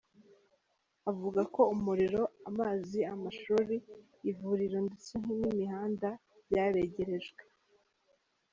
[1.11, 3.75] Avuga ko umuriro, amazi, amashuri,
[4.31, 6.09] ivuriro ndetse n’imihanda
[6.47, 7.41] byabegerejwe.